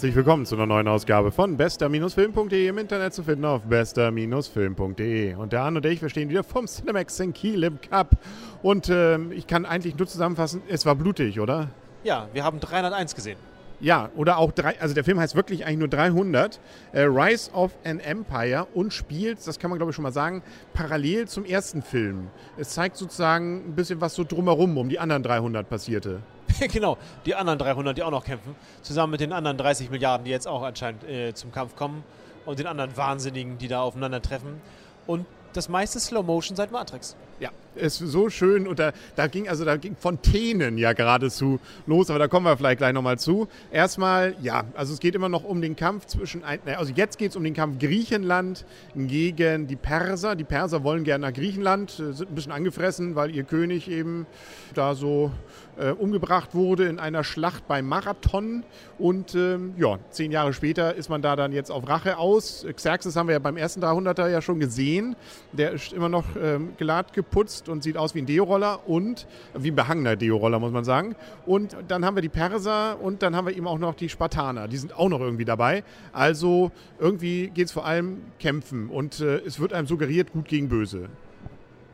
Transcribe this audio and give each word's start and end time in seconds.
Herzlich 0.00 0.16
willkommen 0.16 0.46
zu 0.46 0.54
einer 0.54 0.64
neuen 0.64 0.88
Ausgabe 0.88 1.30
von 1.30 1.58
bester-film.de 1.58 2.68
im 2.68 2.78
Internet 2.78 3.12
zu 3.12 3.22
finden 3.22 3.44
auf 3.44 3.60
bester-film.de. 3.64 5.34
Und 5.34 5.52
der 5.52 5.60
Arne 5.60 5.76
und 5.76 5.84
ich, 5.84 6.00
wir 6.00 6.08
stehen 6.08 6.30
wieder 6.30 6.42
vom 6.42 6.64
Cinemax 6.64 7.20
in 7.20 7.34
Kiel 7.34 7.62
im 7.64 7.78
Cup. 7.82 8.16
Und 8.62 8.88
äh, 8.88 9.18
ich 9.34 9.46
kann 9.46 9.66
eigentlich 9.66 9.98
nur 9.98 10.08
zusammenfassen, 10.08 10.62
es 10.70 10.86
war 10.86 10.94
blutig, 10.94 11.38
oder? 11.38 11.68
Ja, 12.02 12.28
wir 12.32 12.44
haben 12.44 12.60
301 12.60 13.14
gesehen. 13.14 13.36
Ja, 13.80 14.08
oder 14.16 14.38
auch 14.38 14.52
drei, 14.52 14.80
also 14.80 14.94
der 14.94 15.04
Film 15.04 15.20
heißt 15.20 15.36
wirklich 15.36 15.66
eigentlich 15.66 15.80
nur 15.80 15.88
300, 15.88 16.60
äh, 16.92 17.02
Rise 17.02 17.52
of 17.52 17.72
an 17.84 18.00
Empire 18.00 18.68
und 18.72 18.94
spielt, 18.94 19.46
das 19.46 19.58
kann 19.58 19.68
man 19.68 19.78
glaube 19.78 19.90
ich 19.90 19.96
schon 19.96 20.02
mal 20.02 20.12
sagen, 20.12 20.42
parallel 20.72 21.28
zum 21.28 21.44
ersten 21.44 21.82
Film. 21.82 22.28
Es 22.56 22.70
zeigt 22.70 22.96
sozusagen 22.96 23.68
ein 23.68 23.74
bisschen 23.74 24.00
was 24.00 24.14
so 24.14 24.24
drumherum 24.24 24.78
um 24.78 24.88
die 24.88 24.98
anderen 24.98 25.22
300 25.22 25.68
passierte. 25.68 26.20
genau, 26.72 26.98
die 27.26 27.34
anderen 27.34 27.58
300, 27.58 27.96
die 27.96 28.02
auch 28.02 28.10
noch 28.10 28.24
kämpfen, 28.24 28.54
zusammen 28.82 29.12
mit 29.12 29.20
den 29.20 29.32
anderen 29.32 29.56
30 29.56 29.90
Milliarden, 29.90 30.24
die 30.24 30.30
jetzt 30.30 30.46
auch 30.46 30.62
anscheinend 30.62 31.04
äh, 31.04 31.34
zum 31.34 31.52
Kampf 31.52 31.76
kommen 31.76 32.04
und 32.46 32.58
den 32.58 32.66
anderen 32.66 32.96
Wahnsinnigen, 32.96 33.58
die 33.58 33.68
da 33.68 33.82
aufeinandertreffen. 33.82 34.60
Und 35.06 35.26
das 35.52 35.68
meiste 35.68 35.98
Slow 36.00 36.24
Motion 36.24 36.56
seit 36.56 36.70
Matrix. 36.70 37.16
Ja, 37.40 37.50
ist 37.74 37.98
so 37.98 38.28
schön 38.28 38.66
und 38.66 38.78
da, 38.78 38.92
da 39.16 39.26
ging 39.26 39.48
also 39.48 39.64
da 39.64 39.76
ging 39.76 39.96
Fontänen 39.96 40.76
ja 40.78 40.92
geradezu 40.92 41.58
los, 41.86 42.10
aber 42.10 42.18
da 42.18 42.28
kommen 42.28 42.46
wir 42.46 42.56
vielleicht 42.56 42.78
gleich 42.78 42.92
nochmal 42.92 43.18
zu. 43.18 43.48
Erstmal, 43.70 44.34
ja, 44.42 44.64
also 44.74 44.92
es 44.92 45.00
geht 45.00 45.14
immer 45.14 45.28
noch 45.28 45.44
um 45.44 45.60
den 45.60 45.76
Kampf 45.76 46.06
zwischen, 46.06 46.42
also 46.44 46.92
jetzt 46.94 47.18
geht 47.18 47.30
es 47.30 47.36
um 47.36 47.44
den 47.44 47.54
Kampf 47.54 47.78
Griechenland 47.78 48.64
gegen 48.94 49.66
die 49.66 49.76
Perser. 49.76 50.36
Die 50.36 50.44
Perser 50.44 50.84
wollen 50.84 51.04
gerne 51.04 51.26
nach 51.26 51.32
Griechenland, 51.32 51.98
äh, 51.98 52.12
sind 52.12 52.30
ein 52.30 52.34
bisschen 52.34 52.52
angefressen, 52.52 53.14
weil 53.14 53.34
ihr 53.34 53.44
König 53.44 53.88
eben 53.88 54.26
da 54.74 54.94
so 54.94 55.32
äh, 55.78 55.90
umgebracht 55.90 56.54
wurde 56.54 56.86
in 56.86 56.98
einer 56.98 57.24
Schlacht 57.24 57.66
beim 57.66 57.86
Marathon 57.86 58.64
und 58.98 59.34
ähm, 59.34 59.74
ja, 59.78 59.98
zehn 60.10 60.30
Jahre 60.30 60.52
später 60.52 60.94
ist 60.94 61.08
man 61.08 61.22
da 61.22 61.36
dann 61.36 61.52
jetzt 61.52 61.70
auf 61.70 61.88
Rache 61.88 62.18
aus. 62.18 62.66
Xerxes 62.74 63.16
haben 63.16 63.28
wir 63.28 63.34
ja 63.34 63.38
beim 63.38 63.56
ersten 63.56 63.82
300er 63.82 64.28
ja 64.28 64.42
schon 64.42 64.60
gesehen, 64.60 65.16
der 65.52 65.72
ist 65.72 65.92
immer 65.92 66.08
noch 66.08 66.24
ähm, 66.40 66.74
glatt 66.76 67.12
geputzt 67.30 67.68
und 67.68 67.82
sieht 67.82 67.96
aus 67.96 68.14
wie 68.14 68.20
ein 68.20 68.26
Deo-Roller 68.26 68.88
und 68.88 69.26
wie 69.54 69.70
ein 69.70 69.76
behangener 69.76 70.16
Deo-Roller, 70.16 70.58
muss 70.58 70.72
man 70.72 70.84
sagen. 70.84 71.14
Und 71.46 71.76
dann 71.88 72.04
haben 72.04 72.16
wir 72.16 72.22
die 72.22 72.28
Perser 72.28 73.00
und 73.00 73.22
dann 73.22 73.36
haben 73.36 73.46
wir 73.46 73.56
eben 73.56 73.66
auch 73.66 73.78
noch 73.78 73.94
die 73.94 74.08
Spartaner. 74.08 74.68
Die 74.68 74.76
sind 74.76 74.96
auch 74.96 75.08
noch 75.08 75.20
irgendwie 75.20 75.44
dabei. 75.44 75.84
Also 76.12 76.72
irgendwie 76.98 77.48
geht 77.48 77.66
es 77.66 77.72
vor 77.72 77.86
allem 77.86 78.22
kämpfen 78.38 78.88
und 78.88 79.20
äh, 79.20 79.38
es 79.38 79.60
wird 79.60 79.72
einem 79.72 79.86
suggeriert, 79.86 80.32
gut 80.32 80.48
gegen 80.48 80.68
böse. 80.68 81.08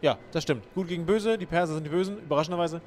Ja, 0.01 0.19
das 0.33 0.43
stimmt. 0.43 0.63
Gut 0.75 0.89
gegen 0.89 1.07
böse, 1.07 1.39
die 1.39 1.47
Perser 1.47 1.75
sind 1.75 1.85
die 1.85 1.91
Bösen, 1.91 2.19
überraschenderweise. 2.19 2.81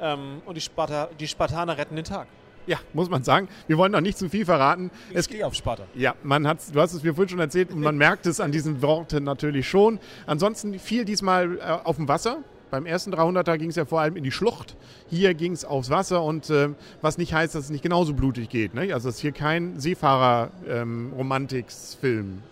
Ähm, 0.00 0.42
und 0.46 0.56
die, 0.56 0.60
Sparta 0.60 1.08
die 1.18 1.28
Spartaner 1.28 1.76
retten 1.76 1.96
den 1.96 2.04
Tag. 2.04 2.26
Ja, 2.66 2.78
muss 2.92 3.08
man 3.10 3.24
sagen. 3.24 3.48
Wir 3.66 3.76
wollen 3.78 3.90
noch 3.92 4.00
nicht 4.00 4.18
zu 4.18 4.28
viel 4.28 4.44
verraten. 4.44 4.90
Ich 5.10 5.16
es 5.16 5.28
geht 5.28 5.42
auf 5.42 5.54
Sparta. 5.54 5.84
Ja, 5.94 6.14
man 6.22 6.46
hat's, 6.46 6.70
du 6.70 6.80
hast 6.80 6.92
es 6.92 7.02
mir 7.02 7.14
vorhin 7.14 7.30
schon 7.30 7.40
erzählt 7.40 7.72
und 7.72 7.80
man 7.80 7.96
merkt 7.96 8.26
es 8.26 8.38
an 8.40 8.52
diesen 8.52 8.82
Worten 8.82 9.24
natürlich 9.24 9.68
schon. 9.68 9.98
Ansonsten 10.26 10.78
viel 10.78 11.04
diesmal 11.04 11.58
äh, 11.58 11.62
auf 11.62 11.96
dem 11.96 12.06
Wasser. 12.08 12.38
Beim 12.70 12.86
ersten 12.86 13.12
300er 13.12 13.58
ging 13.58 13.68
es 13.68 13.76
ja 13.76 13.84
vor 13.84 14.00
allem 14.00 14.16
in 14.16 14.24
die 14.24 14.30
Schlucht. 14.30 14.76
Hier 15.10 15.34
ging 15.34 15.52
es 15.52 15.62
aufs 15.64 15.90
Wasser 15.90 16.22
und 16.22 16.48
äh, 16.48 16.70
was 17.02 17.18
nicht 17.18 17.34
heißt, 17.34 17.54
dass 17.54 17.64
es 17.64 17.70
nicht 17.70 17.82
genauso 17.82 18.14
blutig 18.14 18.48
geht. 18.48 18.72
Ne? 18.72 18.94
Also 18.94 19.10
es 19.10 19.16
ist 19.16 19.20
hier 19.20 19.32
kein 19.32 19.78
Seefahrer-Romantiks-Film. 19.78 22.26
Ähm, 22.26 22.42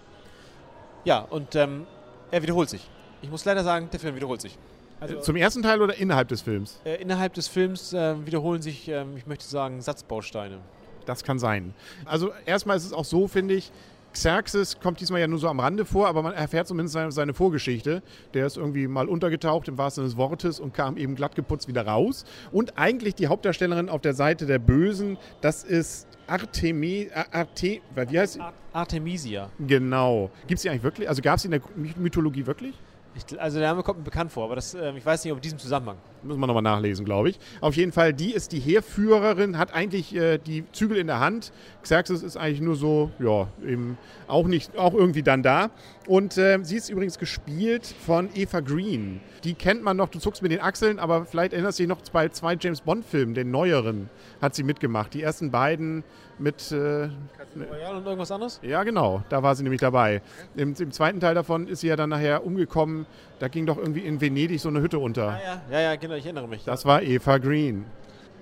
ja, 1.05 1.21
und 1.21 1.57
ähm, 1.57 1.87
er 2.31 2.43
wiederholt 2.43 2.69
sich. 2.69 2.87
Ich 3.23 3.31
muss 3.31 3.47
leider 3.47 3.65
sagen, 3.65 3.89
der 3.91 4.01
Film 4.01 4.15
wiederholt 4.15 4.43
sich. 4.43 4.59
Also 5.01 5.21
Zum 5.21 5.37
ersten 5.37 5.63
Teil 5.63 5.81
oder 5.81 5.95
innerhalb 5.97 6.29
des 6.29 6.43
Films? 6.43 6.79
Äh, 6.85 7.01
innerhalb 7.01 7.33
des 7.35 7.49
Films 7.49 7.93
äh, 7.93 8.15
wiederholen 8.27 8.61
sich, 8.61 8.89
äh, 8.89 9.05
ich 9.17 9.27
möchte 9.27 9.47
sagen, 9.47 9.81
Satzbausteine. 9.81 10.59
Das 11.07 11.25
kann 11.25 11.39
sein. 11.39 11.75
Also 12.05 12.31
erstmal 12.45 12.77
ist 12.77 12.85
es 12.85 12.93
auch 12.93 13.07
so, 13.07 13.27
finde 13.27 13.55
ich, 13.55 13.73
Xerxes 14.13 14.81
kommt 14.81 15.01
diesmal 15.01 15.21
ja 15.21 15.29
nur 15.29 15.39
so 15.39 15.49
am 15.49 15.61
Rande 15.61 15.85
vor, 15.85 16.09
aber 16.09 16.23
man 16.23 16.35
erfährt 16.35 16.67
zumindest 16.67 16.95
seine, 16.95 17.13
seine, 17.13 17.33
Vorgeschichte. 17.33 18.03
Der 18.35 18.47
ist 18.47 18.57
irgendwie 18.57 18.89
mal 18.89 19.09
untergetaucht 19.09 19.69
im 19.69 19.79
wahrsten 19.79 20.03
Sinne 20.03 20.11
des 20.11 20.17
Wortes 20.19 20.61
und 20.61 20.75
kam 20.75 20.97
eben 20.97 21.15
glatt 21.15 21.37
geputzt 21.37 21.69
wieder 21.69 21.87
raus. 21.87 22.25
Und 22.51 22.77
eigentlich 22.77 23.15
die 23.15 23.29
Hauptdarstellerin 23.29 23.89
auf 23.89 24.01
der 24.01 24.15
Seite 24.15 24.47
der 24.47 24.59
Bösen, 24.59 25.17
das 25.41 25.63
ist 25.63 26.09
Artemi, 26.27 27.09
Arte, 27.33 27.81
wie 27.95 28.19
heißt 28.19 28.35
sie? 28.35 28.41
Artemisia. 28.73 29.51
Genau. 29.59 30.31
Gibt 30.47 30.59
es 30.59 30.63
die 30.63 30.71
eigentlich 30.71 30.83
wirklich? 30.83 31.09
Also 31.09 31.23
gab 31.23 31.37
es 31.37 31.43
sie 31.43 31.49
in 31.49 31.53
der 31.53 31.63
Mythologie 31.97 32.47
wirklich? 32.47 32.75
Ich, 33.15 33.41
also 33.41 33.59
der 33.59 33.69
Name 33.69 33.83
kommt 33.83 33.99
mir 33.99 34.05
bekannt 34.05 34.31
vor, 34.31 34.45
aber 34.45 34.55
das, 34.55 34.75
äh, 34.75 34.93
ich 34.97 35.05
weiß 35.05 35.25
nicht, 35.25 35.33
ob 35.33 35.39
in 35.39 35.43
diesem 35.43 35.59
Zusammenhang. 35.59 35.97
Muss 36.23 36.37
man 36.37 36.47
nochmal 36.47 36.63
nachlesen, 36.63 37.05
glaube 37.05 37.31
ich. 37.31 37.39
Auf 37.61 37.75
jeden 37.77 37.93
Fall, 37.93 38.13
die 38.13 38.33
ist 38.33 38.53
die 38.53 38.61
Heerführerin, 38.61 39.59
hat 39.59 39.75
eigentlich 39.75 40.15
äh, 40.15 40.39
die 40.39 40.65
Zügel 40.73 40.97
in 40.97 41.07
der 41.09 41.19
Hand. 41.19 41.53
Xerxes 41.83 42.23
ist 42.23 42.37
eigentlich 42.37 42.61
nur 42.61 42.77
so, 42.77 43.11
ja, 43.19 43.49
eben 43.67 43.99
auch 44.29 44.47
nicht, 44.47 44.77
auch 44.77 44.95
irgendwie 44.95 45.23
dann 45.23 45.43
da. 45.43 45.71
Und 46.07 46.39
äh, 46.39 46.59
sie 46.63 46.77
ist 46.77 46.89
übrigens 46.89 47.19
gespielt 47.19 47.87
von 47.87 48.29
Eva 48.35 48.61
Green. 48.61 49.21
Die 49.45 49.55
kennt 49.55 49.83
man 49.83 49.97
noch, 49.97 50.09
du 50.09 50.19
zuckst 50.19 50.43
mit 50.43 50.53
den 50.53 50.61
Achseln, 50.61 50.99
aber 50.99 51.25
vielleicht 51.25 51.53
erinnerst 51.53 51.79
du 51.79 51.83
dich 51.83 51.89
noch 51.89 52.03
bei 52.13 52.29
zwei 52.29 52.57
James 52.61 52.83
Bond-Filmen, 52.83 53.35
den 53.35 53.51
neueren, 53.51 54.11
hat 54.41 54.55
sie 54.55 54.63
mitgemacht. 54.63 55.15
Die 55.15 55.23
ersten 55.23 55.51
beiden 55.51 56.05
mit. 56.39 56.73
Äh, 56.73 57.09
Royale 57.57 57.99
und 57.99 58.05
irgendwas 58.05 58.31
anderes? 58.31 58.61
Ja, 58.63 58.83
genau, 58.85 59.23
da 59.29 59.43
war 59.43 59.55
sie 59.55 59.63
nämlich 59.63 59.81
dabei. 59.81 60.23
Im, 60.57 60.75
Im, 60.79 60.93
zweiten 60.93 61.21
Teil 61.21 61.35
davon 61.35 61.67
ist 61.69 61.81
sie 61.81 61.89
ja 61.89 61.97
dann 61.97 62.11
nachher 62.11 62.45
umgekommen. 62.45 63.00
Da 63.39 63.49
ging 63.49 63.67
doch 63.67 63.79
irgendwie 63.79 64.01
in 64.01 64.21
Venedig 64.21 64.61
so 64.61 64.69
eine 64.69 64.81
Hütte 64.81 64.99
unter. 64.99 65.27
Ja, 65.27 65.39
ja, 65.39 65.63
ja, 65.71 65.81
ja 65.81 65.97
genau, 65.97 66.15
ich 66.15 66.25
erinnere 66.25 66.49
mich. 66.49 66.65
Das 66.65 66.85
war 66.85 67.03
Eva 67.03 67.39
Green. 67.39 67.85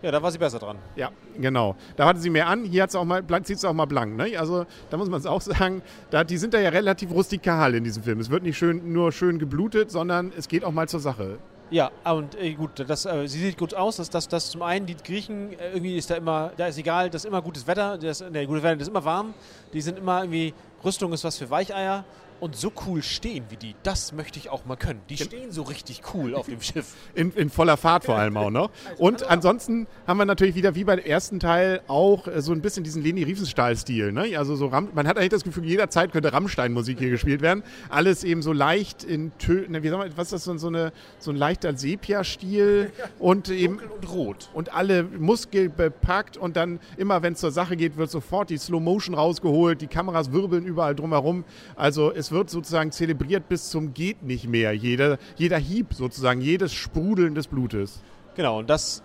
Ja, 0.02 0.12
da 0.12 0.22
war 0.22 0.30
sie 0.30 0.38
besser 0.38 0.58
dran. 0.58 0.78
Ja, 0.94 1.10
genau. 1.36 1.74
Da 1.96 2.06
hatte 2.06 2.20
sie 2.20 2.30
mehr 2.30 2.46
an. 2.46 2.64
Hier 2.64 2.84
hat's 2.84 2.94
auch 2.94 3.04
mal, 3.04 3.24
zieht 3.42 3.56
es 3.56 3.64
auch 3.64 3.72
mal 3.72 3.86
blank. 3.86 4.16
Ne? 4.16 4.38
Also 4.38 4.64
da 4.91 4.96
muss 4.96 5.08
man 5.08 5.19
es 5.19 5.26
auch 5.26 5.41
sagen, 5.41 5.82
da, 6.10 6.22
die 6.24 6.36
sind 6.36 6.54
da 6.54 6.60
ja 6.60 6.70
relativ 6.70 7.10
rustikal 7.10 7.74
in 7.74 7.84
diesem 7.84 8.02
Film. 8.02 8.20
Es 8.20 8.30
wird 8.30 8.44
nicht 8.44 8.56
schön, 8.56 8.92
nur 8.92 9.10
schön 9.12 9.38
geblutet, 9.38 9.91
sondern 9.91 10.32
es 10.36 10.48
geht 10.48 10.64
auch 10.64 10.72
mal 10.72 10.88
zur 10.88 11.00
Sache. 11.00 11.38
Ja, 11.70 11.90
und 12.04 12.34
äh, 12.40 12.54
gut, 12.54 12.70
das, 12.86 13.04
äh, 13.04 13.26
sie 13.26 13.40
sieht 13.40 13.58
gut 13.58 13.75
aus. 13.75 13.96
Das, 13.96 14.08
das, 14.08 14.28
das 14.28 14.50
zum 14.50 14.62
einen, 14.62 14.86
die 14.86 14.96
Griechen, 14.96 15.52
äh, 15.52 15.72
irgendwie 15.72 15.96
ist 15.98 16.08
da 16.10 16.14
immer, 16.14 16.52
da 16.56 16.69
ist 16.69 16.78
egal, 16.78 17.10
das 17.10 17.25
ist 17.25 17.28
immer 17.28 17.42
gutes 17.42 17.66
Wetter, 17.66 17.98
das, 17.98 18.20
ne, 18.20 18.46
gutes 18.46 18.62
Wetter, 18.62 18.76
das 18.76 18.88
ist 18.88 18.90
immer 18.90 19.04
warm. 19.04 19.34
Die 19.72 19.80
sind 19.80 19.98
immer 19.98 20.20
irgendwie, 20.22 20.54
Rüstung 20.82 21.12
ist 21.12 21.25
was 21.25 21.36
für 21.36 21.50
Weicheier 21.50 22.04
und 22.41 22.56
so 22.56 22.72
cool 22.87 23.03
stehen 23.03 23.44
wie 23.49 23.56
die, 23.56 23.75
das 23.82 24.12
möchte 24.12 24.38
ich 24.38 24.50
auch 24.50 24.65
mal 24.65 24.76
können. 24.76 25.00
Die 25.09 25.16
stehen 25.16 25.53
so 25.53 25.62
richtig 25.62 26.03
cool 26.15 26.34
auf 26.34 26.47
dem 26.47 26.60
Schiff. 26.60 26.94
In, 27.15 27.32
in 27.32 27.50
voller 27.50 27.76
Fahrt 27.76 28.04
vor 28.04 28.16
allem 28.16 28.37
auch 28.37 28.50
noch. 28.50 28.71
Also 28.88 29.03
und 29.03 29.28
ansonsten 29.28 29.87
haben 30.06 30.19
wir 30.19 30.25
natürlich 30.25 30.54
wieder 30.54 30.75
wie 30.75 30.84
beim 30.84 30.99
ersten 30.99 31.41
Teil 31.41 31.81
auch 31.88 32.26
äh, 32.26 32.41
so 32.41 32.53
ein 32.53 32.60
bisschen 32.60 32.84
diesen 32.84 33.03
Leni 33.03 33.22
Riefenstahl-Stil. 33.22 34.12
Ne? 34.12 34.37
Also 34.38 34.56
so 34.56 34.66
Ram 34.66 34.88
man 34.94 35.06
hat 35.06 35.19
eigentlich 35.19 35.31
das 35.31 35.44
Gefühl, 35.44 35.65
jederzeit 35.65 36.12
könnte 36.12 36.32
Rammstein-Musik 36.32 36.99
hier 36.99 37.10
gespielt 37.10 37.43
werden. 37.43 37.62
Alles 37.88 38.25
eben 38.25 38.43
so 38.43 38.53
leicht 38.53 39.05
in 39.05 39.37
Tönen, 39.38 39.72
ne, 39.72 39.82
wie 39.82 39.88
sagen 39.88 40.03
wir, 40.03 40.16
was 40.16 40.32
ist 40.32 40.47
das, 40.47 40.60
so, 40.60 40.69
eine, 40.69 40.93
so 41.19 41.31
ein 41.31 41.37
leichter 41.37 41.76
Sepia-Stil 41.76 42.93
und 43.19 43.50
eben 43.50 43.78
und 43.78 44.10
rot. 44.10 44.50
Und 44.55 44.72
alle 44.72 45.03
Muskeln 45.03 45.72
bepackt 45.75 46.37
und 46.37 46.56
dann 46.56 46.81
immer, 46.97 47.22
wenn 47.22 47.34
es 47.34 47.41
zur 47.41 47.50
Sache 47.50 47.76
geht, 47.76 47.97
wird 47.97 48.10
sofort 48.10 48.50
die 48.50 48.59
Slow 48.59 48.81
Motion 48.81 49.15
rausgeholt, 49.15 49.81
die 49.81 49.87
Kameras 49.87 50.32
wirbeln 50.32 50.65
überall 50.65 50.94
drumherum. 50.94 51.44
Also 51.76 52.12
es 52.12 52.28
wird 52.33 52.50
sozusagen 52.50 52.93
zelebriert 52.93 53.49
bis 53.49 53.71
zum 53.71 53.94
geht 53.94 54.22
nicht 54.22 54.49
mehr. 54.49 54.72
Jeder, 54.72 55.19
jeder 55.37 55.59
Hieb 55.59 55.94
sozusagen, 55.94 56.41
jedes 56.41 56.72
Sprudeln 56.72 57.34
des 57.34 57.47
Blutes. 57.47 58.00
Genau, 58.34 58.59
und 58.59 58.71
das 58.71 59.03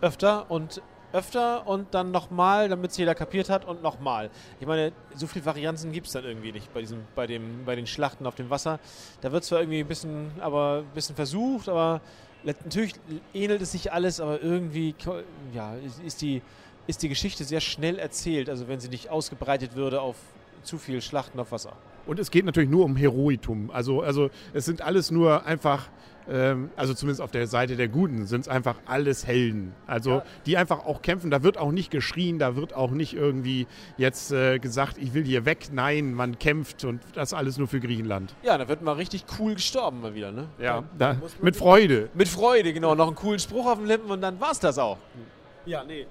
öfter 0.00 0.50
und 0.50 0.82
öfter 1.14 1.66
und 1.66 1.94
dann 1.94 2.10
nochmal, 2.10 2.68
damit 2.68 2.90
es 2.90 2.96
jeder 2.96 3.14
kapiert 3.14 3.48
hat 3.48 3.64
und 3.64 3.82
nochmal. 3.82 4.30
Ich 4.60 4.66
meine, 4.66 4.92
so 5.14 5.28
viele 5.28 5.46
Varianten 5.46 5.92
gibt 5.92 6.08
es 6.08 6.12
dann 6.12 6.24
irgendwie 6.24 6.50
nicht 6.50 6.74
bei, 6.74 6.80
diesem, 6.80 7.02
bei, 7.14 7.26
dem, 7.28 7.64
bei 7.64 7.76
den 7.76 7.86
Schlachten 7.86 8.26
auf 8.26 8.34
dem 8.34 8.50
Wasser. 8.50 8.80
Da 9.20 9.30
wird 9.30 9.44
zwar 9.44 9.60
irgendwie 9.60 9.80
ein 9.80 9.86
bisschen, 9.86 10.32
aber 10.40 10.78
ein 10.78 10.94
bisschen 10.94 11.14
versucht, 11.14 11.68
aber 11.68 12.00
natürlich 12.42 12.94
ähnelt 13.32 13.62
es 13.62 13.72
sich 13.72 13.92
alles, 13.92 14.20
aber 14.20 14.42
irgendwie 14.42 14.94
ja, 15.54 15.74
ist, 16.04 16.20
die, 16.20 16.42
ist 16.88 17.02
die 17.02 17.08
Geschichte 17.08 17.44
sehr 17.44 17.60
schnell 17.60 17.98
erzählt, 17.98 18.50
also 18.50 18.66
wenn 18.66 18.80
sie 18.80 18.88
nicht 18.88 19.08
ausgebreitet 19.08 19.76
würde 19.76 20.00
auf 20.00 20.16
zu 20.64 20.78
viel 20.78 21.00
Schlachten 21.00 21.38
auf 21.38 21.52
Wasser. 21.52 21.76
Und 22.06 22.18
es 22.18 22.30
geht 22.30 22.44
natürlich 22.44 22.70
nur 22.70 22.84
um 22.84 22.96
Heroitum. 22.96 23.70
Also, 23.70 24.02
also 24.02 24.30
es 24.52 24.64
sind 24.64 24.82
alles 24.82 25.10
nur 25.10 25.46
einfach, 25.46 25.88
ähm, 26.28 26.70
also 26.76 26.94
zumindest 26.94 27.20
auf 27.20 27.30
der 27.30 27.46
Seite 27.46 27.76
der 27.76 27.88
Guten, 27.88 28.26
sind 28.26 28.42
es 28.42 28.48
einfach 28.48 28.76
alles 28.86 29.26
Helden. 29.26 29.72
Also 29.86 30.10
ja. 30.10 30.24
die 30.46 30.56
einfach 30.56 30.84
auch 30.84 31.02
kämpfen. 31.02 31.30
Da 31.30 31.42
wird 31.42 31.58
auch 31.58 31.72
nicht 31.72 31.90
geschrien, 31.90 32.38
da 32.38 32.56
wird 32.56 32.74
auch 32.74 32.90
nicht 32.90 33.14
irgendwie 33.14 33.66
jetzt 33.96 34.32
äh, 34.32 34.58
gesagt, 34.58 34.98
ich 34.98 35.14
will 35.14 35.24
hier 35.24 35.44
weg. 35.44 35.68
Nein, 35.72 36.14
man 36.14 36.38
kämpft 36.38 36.84
und 36.84 37.00
das 37.14 37.32
alles 37.32 37.58
nur 37.58 37.68
für 37.68 37.80
Griechenland. 37.80 38.34
Ja, 38.42 38.58
da 38.58 38.68
wird 38.68 38.82
mal 38.82 38.92
richtig 38.92 39.24
cool 39.38 39.54
gestorben 39.54 40.00
mal 40.00 40.14
wieder. 40.14 40.32
Ne? 40.32 40.48
Ja, 40.58 40.84
da, 40.98 41.16
mit 41.40 41.56
Freude. 41.56 42.10
Mit 42.14 42.28
Freude, 42.28 42.72
genau. 42.72 42.94
Noch 42.94 43.06
einen 43.06 43.16
coolen 43.16 43.38
Spruch 43.38 43.66
auf 43.66 43.78
den 43.78 43.86
Lippen 43.86 44.10
und 44.10 44.20
dann 44.20 44.40
war 44.40 44.52
es 44.52 44.60
das 44.60 44.78
auch. 44.78 44.98
Ja, 45.66 45.82
nee. 45.84 46.06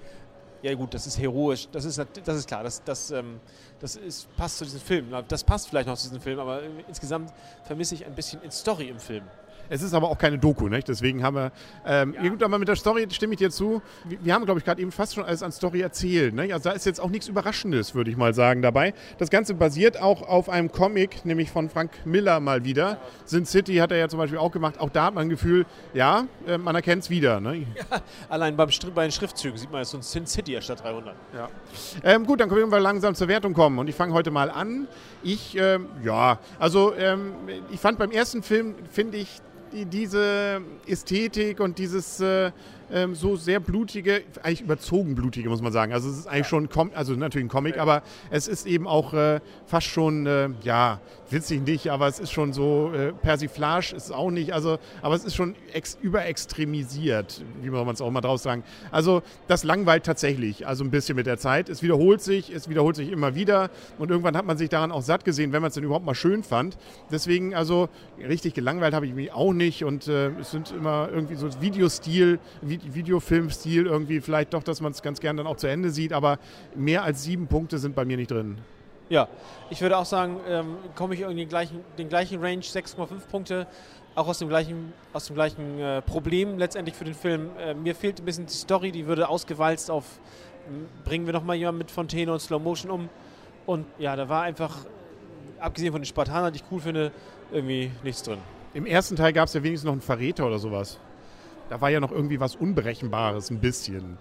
Ja 0.64 0.74
gut, 0.76 0.94
das 0.94 1.06
ist 1.06 1.20
heroisch, 1.20 1.68
das 1.74 1.84
ist, 1.84 2.02
das 2.24 2.38
ist 2.38 2.48
klar, 2.48 2.64
das, 2.64 2.82
das, 2.86 3.12
ähm, 3.12 3.42
das 3.82 3.98
ist, 3.98 4.34
passt 4.38 4.60
zu 4.60 4.64
diesem 4.64 4.80
Film. 4.80 5.14
Das 5.28 5.44
passt 5.44 5.68
vielleicht 5.68 5.88
noch 5.88 5.98
zu 5.98 6.08
diesem 6.08 6.22
Film, 6.22 6.40
aber 6.40 6.62
insgesamt 6.88 7.34
vermisse 7.66 7.96
ich 7.96 8.06
ein 8.06 8.16
bisschen 8.16 8.42
in 8.44 8.50
Story 8.50 8.88
im 8.88 8.98
Film. 8.98 9.26
Es 9.70 9.82
ist 9.82 9.94
aber 9.94 10.10
auch 10.10 10.18
keine 10.18 10.38
Doku, 10.38 10.68
nicht? 10.68 10.88
deswegen 10.88 11.24
haben 11.24 11.36
wir. 11.36 11.52
Ähm, 11.86 12.16
ja. 12.22 12.30
gut, 12.30 12.44
aber 12.44 12.60
mit 12.60 12.68
der 12.68 12.76
Story 12.76 13.08
stimme 13.12 13.34
ich 13.34 13.40
dir 13.40 13.50
zu. 13.50 13.82
Wir, 14.06 14.18
wir 14.24 14.34
haben, 14.34 14.46
glaube 14.46 14.60
ich, 14.60 14.66
gerade 14.66 14.82
eben 14.82 14.92
fast 14.92 15.16
schon 15.16 15.24
alles 15.24 15.44
an 15.44 15.52
Story 15.52 15.82
erzählt. 15.82 16.34
Nicht? 16.34 16.54
Also 16.54 16.70
da 16.70 16.76
ist 16.76 16.86
jetzt 16.86 17.00
auch 17.00 17.10
nichts 17.10 17.28
Überraschendes, 17.28 17.96
würde 17.96 18.12
ich 18.12 18.18
mal 18.18 18.34
sagen, 18.34 18.62
dabei. 18.62 18.94
Das 19.18 19.30
Ganze 19.30 19.54
basiert 19.54 20.02
auch 20.02 20.22
auf 20.22 20.50
einem 20.50 20.72
Comic, 20.72 21.26
nämlich 21.26 21.52
von 21.52 21.70
Frank 21.70 21.92
Miller 22.06 22.40
mal 22.40 22.64
wieder. 22.64 22.98
Sin 23.26 23.46
City 23.46 23.76
hat 23.76 23.92
er 23.92 23.98
ja 23.98 24.10
zum 24.10 24.20
Beispiel 24.20 24.38
auch 24.38 24.52
gemacht. 24.52 24.80
Auch 24.80 24.90
da 24.90 25.06
hat 25.06 25.16
man 25.16 25.28
ein 25.28 25.30
Gefühl, 25.30 25.66
ja, 25.94 26.26
äh, 26.48 26.58
man 26.58 26.76
erkennt 26.76 27.04
es 27.04 27.10
wieder. 27.10 27.40
Ne? 27.40 27.66
Ja, 27.92 28.02
allein 28.30 28.56
beim, 28.56 28.70
bei 28.94 29.04
den 29.04 29.12
Schriftzügen 29.12 29.58
sieht 29.58 29.72
man 29.72 29.82
jetzt 29.82 29.92
so 29.92 29.98
ein 29.98 30.04
Sin 30.04 30.26
City 30.28 30.60
statt 30.62 30.84
300. 30.84 31.16
Ja. 31.34 31.50
Ähm, 32.04 32.26
gut, 32.26 32.40
dann 32.40 32.50
können 32.50 32.72
wir 32.72 32.80
langsam 32.80 33.16
zur 33.16 33.28
Wertung 33.28 33.54
kommen. 33.54 33.80
Und 33.80 33.88
ich 33.88 33.96
fange 33.96 34.14
heute 34.14 34.32
mal 34.32 34.50
an. 34.50 34.88
Ich, 35.24 35.58
ähm, 35.58 35.88
ja, 36.04 36.40
also 36.60 36.94
ähm, 36.96 37.34
ich 37.72 37.80
fand 37.80 37.98
beim 37.98 38.12
ersten 38.12 38.44
Film, 38.44 38.76
finde 38.92 39.18
ich, 39.18 39.42
die, 39.74 39.86
diese 39.86 40.62
Ästhetik 40.88 41.60
und 41.60 41.78
dieses 41.78 42.20
äh, 42.20 42.52
ähm, 42.94 43.16
so 43.16 43.36
sehr 43.36 43.60
blutige, 43.60 44.22
eigentlich 44.44 44.62
überzogen 44.62 45.16
blutige, 45.16 45.50
muss 45.50 45.62
man 45.62 45.74
sagen. 45.74 45.94
Also 45.94 46.10
es 46.10 46.20
ist 46.20 46.28
eigentlich 46.28 46.52
ja. 46.52 46.68
schon, 46.68 46.94
also 46.94 47.14
natürlich 47.14 47.46
ein 47.46 47.50
Comic, 47.50 47.78
aber 47.78 48.04
es 48.30 48.48
ist 48.48 48.68
eben 48.68 48.88
auch 48.88 49.14
äh, 49.14 49.42
fast 49.66 49.88
schon, 49.88 50.28
äh, 50.28 50.50
ja, 50.62 51.00
witzig 51.30 51.66
nicht, 51.66 51.90
aber 51.90 52.08
es 52.08 52.20
ist 52.20 52.32
schon 52.32 52.54
so, 52.54 52.92
äh, 52.94 53.12
Persiflage 53.12 53.96
ist 53.96 54.06
es 54.06 54.12
auch 54.12 54.30
nicht, 54.30 54.54
also, 54.54 54.78
aber 55.02 55.16
es 55.16 55.26
ist 55.26 55.36
schon 55.36 55.56
ex 55.74 55.98
überextremisiert, 56.02 57.44
wie 57.62 57.72
man 57.72 57.88
es 57.90 58.02
auch 58.02 58.12
mal 58.12 58.22
draus 58.22 58.44
sagen. 58.44 58.64
Also 58.92 59.24
das 59.48 59.64
langweilt 59.64 60.06
tatsächlich, 60.06 60.68
also 60.68 60.84
ein 60.84 60.92
bisschen 60.92 61.16
mit 61.16 61.26
der 61.26 61.38
Zeit. 61.38 61.70
Es 61.70 61.82
wiederholt 61.82 62.22
sich, 62.22 62.54
es 62.54 62.70
wiederholt 62.70 62.96
sich 62.96 63.12
immer 63.12 63.34
wieder 63.34 63.72
und 63.98 64.12
irgendwann 64.12 64.38
hat 64.38 64.46
man 64.46 64.58
sich 64.58 64.70
daran 64.70 64.92
auch 64.92 65.02
satt 65.02 65.26
gesehen, 65.26 65.52
wenn 65.52 65.62
man 65.62 65.70
es 65.70 65.74
denn 65.74 65.84
überhaupt 65.84 66.06
mal 66.06 66.16
schön 66.16 66.44
fand. 66.44 66.78
Deswegen, 67.12 67.56
also 67.56 67.90
richtig 68.20 68.54
gelangweilt 68.54 68.94
habe 68.94 69.08
ich 69.08 69.14
mich 69.14 69.34
auch 69.34 69.54
nicht 69.54 69.84
und 69.84 70.08
äh, 70.08 70.30
es 70.40 70.52
sind 70.52 70.72
immer 70.72 71.10
irgendwie 71.12 71.36
so 71.36 71.50
Videostil, 71.60 72.40
Videofilmstil 72.94 73.86
irgendwie 73.86 74.22
vielleicht 74.22 74.54
doch, 74.54 74.64
dass 74.64 74.82
man 74.82 74.92
es 74.92 75.02
ganz 75.02 75.20
gern 75.20 75.38
dann 75.38 75.48
auch 75.48 75.58
zu 75.58 75.68
Ende 75.68 75.90
sieht, 75.90 76.14
aber 76.14 76.40
mehr 76.76 77.04
als 77.04 77.24
sieben 77.24 77.48
Punkte 77.48 77.78
sind 77.78 77.96
bei 77.96 78.06
mir 78.06 78.18
nicht 78.18 78.32
drin. 78.32 78.58
Ja, 79.10 79.28
ich 79.70 79.82
würde 79.82 79.98
auch 79.98 80.06
sagen, 80.06 80.40
ähm, 80.48 80.78
komme 80.96 81.14
ich 81.14 81.22
in 81.22 81.38
den 81.38 81.50
gleichen, 81.50 81.82
den 81.98 82.10
gleichen 82.10 82.42
Range, 82.42 82.62
6,5 82.62 83.08
Punkte, 83.30 83.68
auch 84.16 84.28
aus 84.28 84.40
dem 84.40 84.50
gleichen, 84.50 84.94
aus 85.12 85.26
dem 85.26 85.36
gleichen 85.36 85.80
äh, 85.80 86.02
Problem 86.02 86.58
letztendlich 86.58 86.96
für 86.96 87.04
den 87.04 87.14
Film. 87.14 87.50
Äh, 87.60 87.74
mir 87.74 87.96
fehlt 87.96 88.20
ein 88.20 88.26
bisschen 88.26 88.46
die 88.46 88.54
Story, 88.54 88.92
die 88.92 89.06
würde 89.06 89.28
ausgewalzt 89.28 89.92
auf, 89.92 90.06
bringen 91.04 91.26
wir 91.26 91.34
nochmal 91.34 91.58
jemanden 91.58 91.80
mit 91.80 91.92
Fontäne 91.92 92.32
und 92.32 92.40
Slow 92.40 92.62
Motion 92.64 92.92
um. 92.92 93.10
Und 93.66 93.86
ja, 94.00 94.16
da 94.16 94.30
war 94.30 94.44
einfach, 94.44 94.86
abgesehen 95.60 95.92
von 95.92 96.02
den 96.02 96.06
Spartanern, 96.06 96.54
die 96.54 96.60
ich 96.60 96.66
cool 96.72 96.80
finde, 96.80 97.12
irgendwie 97.52 97.92
nichts 98.04 98.24
drin. 98.24 98.40
Im 98.74 98.86
ersten 98.86 99.16
Teil 99.16 99.34
gab 99.34 99.48
es 99.48 99.54
ja 99.54 99.62
wenigstens 99.62 99.86
noch 99.86 99.94
einen 99.94 100.02
Verräter 100.02 100.48
oder 100.48 100.60
sowas. 100.60 101.00
Da 101.70 101.82
war 101.82 101.90
ja 101.90 102.00
noch 102.00 102.12
irgendwie 102.12 102.40
was 102.40 102.56
Unberechenbares, 102.56 103.50
ein 103.50 103.60
bisschen. 103.60 104.18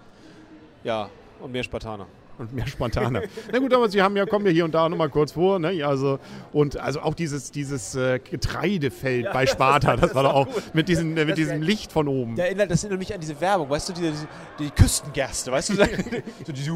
Ja, 0.83 1.09
und 1.39 1.51
mehr 1.51 1.63
Spartaner 1.63 2.07
und 2.37 2.53
mehr 2.53 2.67
spontaner. 2.67 3.23
Na 3.51 3.59
gut, 3.59 3.73
aber 3.73 3.89
sie 3.89 4.01
haben 4.01 4.15
ja, 4.15 4.25
kommen 4.25 4.45
ja 4.45 4.51
hier 4.51 4.65
und 4.65 4.73
da 4.73 4.89
nochmal 4.89 5.09
kurz 5.09 5.33
vor. 5.33 5.59
Ne? 5.59 5.83
Also, 5.85 6.19
und 6.51 6.77
also 6.77 7.01
auch 7.01 7.13
dieses, 7.13 7.51
dieses 7.51 7.95
äh, 7.95 8.19
Getreidefeld 8.19 9.25
ja, 9.25 9.33
bei 9.33 9.45
Sparta, 9.45 9.95
das, 9.95 10.07
das 10.07 10.15
war 10.15 10.23
doch 10.23 10.33
auch 10.33 10.47
gut. 10.47 10.63
mit, 10.73 10.89
diesen, 10.89 11.15
äh, 11.17 11.25
mit 11.25 11.37
diesem 11.37 11.61
ja, 11.61 11.67
Licht 11.67 11.91
von 11.91 12.07
oben. 12.07 12.35
Ja, 12.35 12.53
das 12.53 12.83
erinnert 12.83 12.99
mich 12.99 13.13
an 13.13 13.21
diese 13.21 13.39
Werbung, 13.39 13.69
weißt 13.69 13.89
du, 13.89 13.93
diese, 13.93 14.11
diese 14.11 14.27
die 14.59 14.69
Küstengerste, 14.71 15.51
weißt 15.51 15.69
du? 15.69 15.75
so 16.45 16.51
diese, 16.51 16.71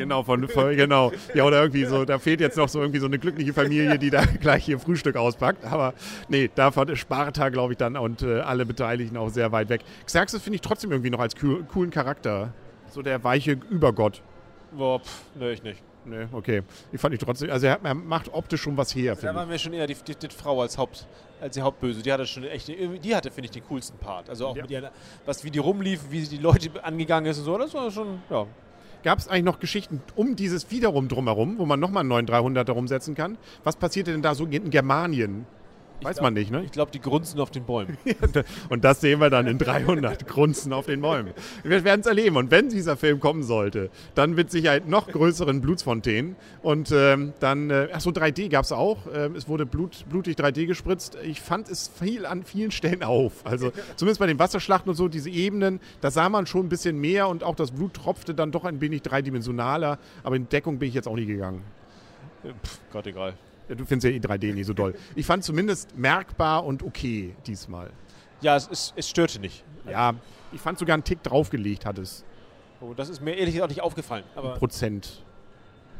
genau, 0.00 0.22
von, 0.22 0.48
von, 0.48 0.76
genau. 0.76 1.12
Ja, 1.34 1.44
oder 1.44 1.60
irgendwie 1.62 1.84
so, 1.84 2.04
da 2.04 2.18
fehlt 2.18 2.40
jetzt 2.40 2.56
noch 2.56 2.68
so 2.68 2.80
irgendwie 2.80 3.00
so 3.00 3.06
eine 3.06 3.18
glückliche 3.18 3.52
Familie, 3.52 3.98
die 3.98 4.10
da 4.10 4.24
gleich 4.40 4.68
ihr 4.68 4.78
Frühstück 4.78 5.16
auspackt. 5.16 5.64
Aber 5.64 5.94
nee, 6.28 6.50
davon 6.54 6.88
ist 6.88 6.98
Sparta, 6.98 7.48
glaube 7.48 7.74
ich, 7.74 7.78
dann 7.78 7.96
und 7.96 8.22
äh, 8.22 8.40
alle 8.40 8.66
Beteiligten 8.66 9.16
auch 9.16 9.30
sehr 9.30 9.52
weit 9.52 9.68
weg. 9.68 9.82
Xerxes 10.06 10.42
finde 10.42 10.56
ich 10.56 10.62
trotzdem 10.62 10.90
irgendwie 10.90 11.10
noch 11.10 11.20
als 11.20 11.34
coolen 11.36 11.90
Charakter. 11.90 12.52
So 12.90 13.02
der 13.02 13.22
weiche 13.22 13.52
Übergott. 13.70 14.22
Boah, 14.72 15.00
pff, 15.00 15.22
nee, 15.38 15.52
ich 15.52 15.62
nicht. 15.62 15.82
Nee, 16.04 16.26
okay. 16.32 16.62
Ich 16.92 17.00
fand 17.00 17.14
ich 17.14 17.20
trotzdem, 17.20 17.50
also 17.50 17.66
er, 17.66 17.78
er 17.82 17.94
macht 17.94 18.32
optisch 18.32 18.62
schon 18.62 18.76
was 18.76 18.94
her. 18.94 19.16
Da 19.20 19.34
war 19.34 19.46
mir 19.46 19.58
schon 19.58 19.72
eher 19.72 19.86
die, 19.86 19.94
die, 19.94 20.14
die, 20.14 20.28
Frau 20.28 20.60
als, 20.60 20.78
Haupt, 20.78 21.06
als 21.40 21.54
die 21.54 21.60
Hauptböse. 21.60 22.02
Die 22.02 22.12
hatte 22.12 22.26
schon 22.26 22.44
echt, 22.44 22.68
die 22.68 23.14
hatte, 23.14 23.30
finde 23.30 23.46
ich, 23.46 23.50
den 23.50 23.64
coolsten 23.64 23.98
Part. 23.98 24.30
Also 24.30 24.46
auch 24.46 24.56
ja. 24.56 24.62
mit 24.62 24.70
ihr, 24.70 24.90
was, 25.26 25.44
wie 25.44 25.50
die 25.50 25.58
rumlief, 25.58 26.00
wie 26.10 26.22
die 26.22 26.38
Leute 26.38 26.82
angegangen 26.82 27.30
ist 27.30 27.38
und 27.38 27.44
so, 27.44 27.58
das 27.58 27.74
war 27.74 27.90
schon, 27.90 28.22
ja. 28.30 28.46
Gab 29.02 29.18
es 29.18 29.28
eigentlich 29.28 29.44
noch 29.44 29.60
Geschichten 29.60 30.02
um 30.14 30.36
dieses 30.36 30.70
wiederum 30.70 31.08
drumherum, 31.08 31.58
wo 31.58 31.64
man 31.64 31.80
nochmal 31.80 32.00
einen 32.00 32.10
neuen 32.10 32.26
300er 32.26 32.72
rumsetzen 32.72 33.14
kann? 33.14 33.38
Was 33.64 33.76
passierte 33.76 34.12
denn 34.12 34.22
da 34.22 34.34
so 34.34 34.44
in 34.44 34.70
Germanien? 34.70 35.46
Weiß 36.02 36.16
glaub, 36.16 36.24
man 36.24 36.34
nicht, 36.34 36.50
ne? 36.50 36.62
Ich 36.64 36.72
glaube, 36.72 36.90
die 36.90 37.00
grunzen 37.00 37.40
auf 37.40 37.50
den 37.50 37.64
Bäumen. 37.64 37.98
und 38.68 38.84
das 38.84 39.00
sehen 39.00 39.20
wir 39.20 39.30
dann 39.30 39.46
in 39.46 39.58
300, 39.58 40.26
grunzen 40.26 40.72
auf 40.72 40.86
den 40.86 41.00
Bäumen. 41.00 41.32
Wir 41.62 41.84
werden 41.84 42.00
es 42.00 42.06
erleben. 42.06 42.36
Und 42.36 42.50
wenn 42.50 42.68
dieser 42.68 42.96
Film 42.96 43.20
kommen 43.20 43.42
sollte, 43.42 43.90
dann 44.14 44.34
mit 44.34 44.50
Sicherheit 44.50 44.88
noch 44.88 45.08
größeren 45.08 45.60
Blutsfontänen. 45.60 46.36
Und 46.62 46.90
ähm, 46.92 47.34
dann, 47.40 47.70
äh, 47.70 47.88
achso, 47.92 48.10
3D 48.10 48.48
gab 48.48 48.64
es 48.64 48.72
auch. 48.72 48.98
Ähm, 49.12 49.34
es 49.34 49.48
wurde 49.48 49.66
Blut, 49.66 50.04
blutig 50.08 50.36
3D 50.36 50.66
gespritzt. 50.66 51.16
Ich 51.22 51.40
fand 51.40 51.68
es 51.68 51.88
viel 51.88 52.26
an 52.26 52.44
vielen 52.44 52.70
Stellen 52.70 53.02
auf. 53.02 53.44
Also 53.44 53.72
zumindest 53.96 54.20
bei 54.20 54.26
den 54.26 54.38
Wasserschlachten 54.38 54.88
und 54.90 54.96
so, 54.96 55.08
diese 55.08 55.30
Ebenen, 55.30 55.80
da 56.00 56.10
sah 56.10 56.28
man 56.28 56.46
schon 56.46 56.66
ein 56.66 56.68
bisschen 56.68 56.98
mehr 56.98 57.28
und 57.28 57.44
auch 57.44 57.54
das 57.54 57.72
Blut 57.72 57.94
tropfte 57.94 58.34
dann 58.34 58.52
doch 58.52 58.64
ein 58.64 58.80
wenig 58.80 59.02
dreidimensionaler. 59.02 59.98
Aber 60.22 60.36
in 60.36 60.48
Deckung 60.48 60.78
bin 60.78 60.88
ich 60.88 60.94
jetzt 60.94 61.08
auch 61.08 61.16
nie 61.16 61.26
gegangen. 61.26 61.62
Pff, 62.42 62.78
Gott 62.92 63.06
egal. 63.06 63.34
Ja, 63.70 63.76
du 63.76 63.86
findest 63.86 64.04
ja 64.04 64.10
eh 64.10 64.18
3D 64.18 64.52
nicht 64.52 64.66
so 64.66 64.74
doll. 64.74 64.94
Ich 65.14 65.24
fand 65.24 65.44
zumindest 65.44 65.96
merkbar 65.96 66.64
und 66.64 66.82
okay 66.82 67.36
diesmal. 67.46 67.90
Ja, 68.40 68.56
es, 68.56 68.68
es, 68.68 68.92
es 68.96 69.08
störte 69.08 69.38
nicht. 69.38 69.64
Ja, 69.88 70.14
ich 70.52 70.60
fand 70.60 70.78
sogar 70.78 70.94
einen 70.94 71.04
Tick 71.04 71.22
draufgelegt 71.22 71.86
hat 71.86 71.98
es. 71.98 72.24
Oh, 72.80 72.94
das 72.94 73.08
ist 73.08 73.22
mir 73.22 73.34
ehrlich 73.34 73.54
gesagt 73.54 73.70
nicht 73.70 73.82
aufgefallen. 73.82 74.24
Aber 74.34 74.54
Prozent. 74.54 75.22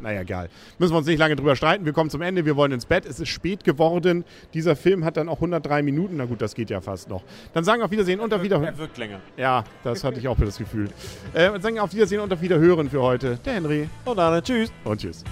Naja, 0.00 0.22
egal. 0.22 0.48
Müssen 0.78 0.94
wir 0.94 0.98
uns 0.98 1.06
nicht 1.06 1.18
lange 1.18 1.36
drüber 1.36 1.54
streiten. 1.54 1.84
Wir 1.84 1.92
kommen 1.92 2.10
zum 2.10 2.22
Ende. 2.22 2.44
Wir 2.44 2.56
wollen 2.56 2.72
ins 2.72 2.86
Bett. 2.86 3.04
Es 3.04 3.20
ist 3.20 3.28
spät 3.28 3.62
geworden. 3.62 4.24
Dieser 4.52 4.74
Film 4.74 5.04
hat 5.04 5.16
dann 5.16 5.28
auch 5.28 5.36
103 5.36 5.82
Minuten. 5.82 6.16
Na 6.16 6.24
gut, 6.24 6.40
das 6.42 6.54
geht 6.54 6.70
ja 6.70 6.80
fast 6.80 7.08
noch. 7.08 7.22
Dann 7.52 7.62
sagen 7.62 7.80
wir 7.82 7.84
auf 7.84 7.90
Wiedersehen 7.90 8.18
und 8.18 8.32
auf 8.34 8.42
Wiederhören. 8.42 8.74
Er 8.74 8.78
wirkt 8.78 8.96
länger. 8.98 9.20
Ja, 9.36 9.62
das 9.84 10.02
hatte 10.02 10.18
ich 10.18 10.26
auch 10.26 10.38
das 10.38 10.56
Gefühl. 10.56 10.88
Äh, 11.34 11.60
sagen 11.60 11.74
wir 11.76 11.84
auf 11.84 11.92
Wiedersehen 11.92 12.20
und 12.20 12.32
auf 12.32 12.40
Wiederhören 12.40 12.88
für 12.90 13.02
heute. 13.02 13.38
Der 13.44 13.52
Henry. 13.52 13.88
Und 14.06 14.18
Arne. 14.18 14.42
Tschüss. 14.42 14.72
Und 14.84 15.00
tschüss. 15.00 15.22